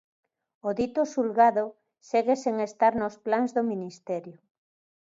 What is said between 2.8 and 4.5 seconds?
nos plans do Ministerio.